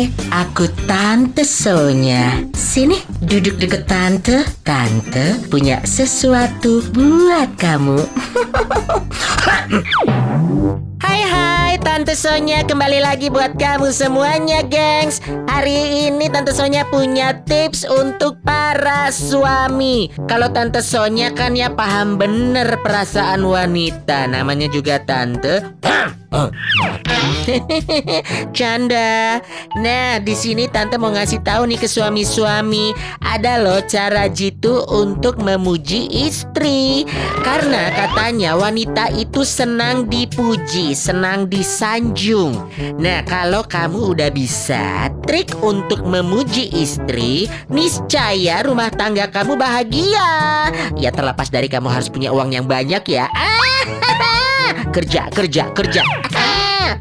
Hai, 0.00 0.08
aku 0.32 0.64
Tante 0.88 1.44
Sonya. 1.44 2.40
Sini, 2.56 2.96
duduk 3.20 3.60
deket 3.60 3.84
Tante. 3.84 4.48
Tante 4.64 5.36
punya 5.52 5.84
sesuatu 5.84 6.80
buat 6.96 7.52
kamu. 7.60 8.00
Hai 11.04 11.20
hai 11.20 11.72
Tante 11.84 12.16
Sonya 12.16 12.64
kembali 12.64 13.04
lagi 13.04 13.28
buat 13.28 13.60
kamu 13.60 13.92
semuanya 13.92 14.64
gengs 14.64 15.20
Hari 15.48 16.08
ini 16.08 16.32
Tante 16.32 16.56
Sonya 16.56 16.88
punya 16.88 17.44
tips 17.44 17.84
untuk 17.84 18.40
para 18.40 19.12
suami 19.12 20.08
Kalau 20.24 20.48
Tante 20.48 20.80
Sonya 20.80 21.28
kan 21.36 21.52
ya 21.52 21.72
paham 21.72 22.16
bener 22.16 22.80
perasaan 22.80 23.44
wanita 23.44 24.28
Namanya 24.32 24.68
juga 24.72 25.00
Tante 25.04 25.60
Canda. 28.56 29.40
Nah, 29.78 30.18
di 30.22 30.34
sini 30.34 30.66
tante 30.70 30.96
mau 30.96 31.12
ngasih 31.12 31.40
tahu 31.44 31.68
nih 31.68 31.78
ke 31.80 31.88
suami-suami, 31.88 32.92
ada 33.22 33.60
loh 33.60 33.80
cara 33.84 34.26
jitu 34.30 34.84
untuk 34.88 35.40
memuji 35.40 36.08
istri. 36.10 37.04
Karena 37.44 37.92
katanya 37.92 38.56
wanita 38.56 39.12
itu 39.16 39.44
senang 39.44 40.08
dipuji, 40.08 40.92
senang 40.96 41.46
disanjung. 41.48 42.56
Nah, 42.98 43.24
kalau 43.26 43.64
kamu 43.64 44.16
udah 44.16 44.30
bisa 44.32 45.10
trik 45.24 45.52
untuk 45.60 46.04
memuji 46.04 46.70
istri, 46.74 47.46
niscaya 47.68 48.64
rumah 48.64 48.90
tangga 48.92 49.28
kamu 49.30 49.56
bahagia. 49.56 50.30
Ya 50.98 51.10
terlepas 51.12 51.48
dari 51.52 51.68
kamu 51.70 51.88
harus 51.90 52.08
punya 52.08 52.32
uang 52.32 52.54
yang 52.54 52.66
banyak 52.66 53.02
ya. 53.06 53.26
kerja, 54.96 55.30
kerja, 55.30 55.70
kerja. 55.70 56.02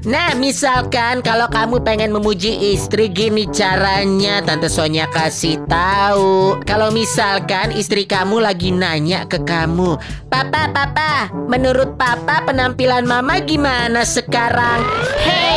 Nah, 0.07 0.31
misalkan 0.31 1.19
kalau 1.19 1.51
kamu 1.51 1.83
pengen 1.83 2.15
memuji 2.15 2.71
istri 2.71 3.11
gini 3.11 3.43
caranya 3.51 4.39
Tante 4.39 4.71
Sonya 4.71 5.11
kasih 5.11 5.59
tahu. 5.67 6.55
Kalau 6.63 6.87
misalkan 6.87 7.75
istri 7.75 8.07
kamu 8.07 8.39
lagi 8.39 8.71
nanya 8.71 9.27
ke 9.27 9.43
kamu, 9.43 9.99
"Papa, 10.31 10.71
papa, 10.71 11.27
menurut 11.51 11.99
papa 11.99 12.47
penampilan 12.47 13.03
mama 13.03 13.43
gimana 13.43 14.07
sekarang?" 14.07 14.87
Hei, 15.19 15.48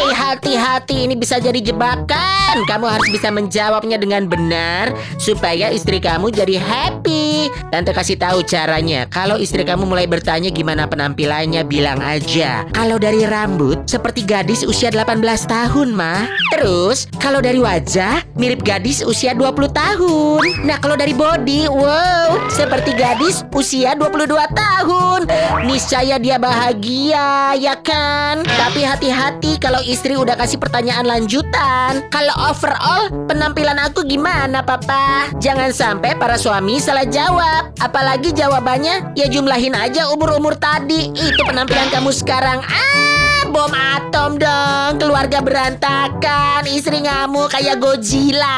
hati-hati 0.63 1.11
ini 1.11 1.19
bisa 1.19 1.43
jadi 1.43 1.59
jebakan. 1.59 2.63
Kamu 2.71 2.87
harus 2.87 3.11
bisa 3.11 3.35
menjawabnya 3.35 3.99
dengan 3.99 4.31
benar 4.31 4.95
supaya 5.19 5.75
istri 5.75 5.99
kamu 5.99 6.31
jadi 6.31 6.55
happy. 6.55 7.51
Tante 7.75 7.91
kasih 7.91 8.15
tahu 8.15 8.47
caranya. 8.47 9.11
Kalau 9.11 9.43
istri 9.43 9.67
kamu 9.67 9.83
mulai 9.91 10.07
bertanya 10.07 10.55
gimana 10.55 10.87
penampilannya, 10.87 11.67
bilang 11.67 11.99
aja. 11.99 12.63
Kalau 12.71 13.03
dari 13.03 13.27
rambut 13.27 13.91
seperti 13.91 14.23
gadis 14.23 14.63
usia 14.63 14.95
18 14.95 15.19
tahun, 15.51 15.99
mah. 15.99 16.31
Terus, 16.55 17.11
kalau 17.19 17.43
dari 17.43 17.59
wajah, 17.59 18.23
mirip 18.39 18.63
gadis 18.63 19.03
usia 19.03 19.35
20 19.35 19.67
tahun. 19.67 20.63
Nah, 20.63 20.79
kalau 20.79 20.95
dari 20.95 21.11
body, 21.11 21.67
wow, 21.67 22.39
seperti 22.55 22.95
gadis 22.95 23.43
usia 23.51 23.99
22 23.99 24.31
tahun. 24.55 25.27
Niscaya 25.67 26.23
dia 26.23 26.39
bahagia, 26.39 27.59
ya 27.59 27.75
kan? 27.83 28.47
Tapi 28.47 28.87
hati-hati 28.87 29.59
kalau 29.59 29.83
istri 29.83 30.15
udah 30.15 30.39
kasih 30.53 30.69
pertanyaan 30.69 31.09
lanjutan. 31.09 32.05
Kalau 32.13 32.37
overall, 32.53 33.09
penampilan 33.25 33.81
aku 33.89 34.05
gimana, 34.05 34.61
Papa? 34.61 35.33
Jangan 35.41 35.73
sampai 35.73 36.13
para 36.13 36.37
suami 36.37 36.77
salah 36.77 37.09
jawab. 37.09 37.73
Apalagi 37.81 38.37
jawabannya, 38.37 39.17
ya 39.17 39.33
jumlahin 39.33 39.73
aja 39.73 40.13
umur-umur 40.13 40.53
tadi. 40.61 41.09
Itu 41.17 41.49
penampilan 41.49 41.89
kamu 41.89 42.13
sekarang. 42.13 42.61
Ah! 42.69 43.49
bom 43.53 43.69
atom 43.69 44.41
dong 44.41 44.97
Keluarga 44.97 45.45
berantakan 45.45 46.65
Istri 46.65 47.05
ngamuk 47.05 47.53
kayak 47.53 47.85
Godzilla 47.85 48.57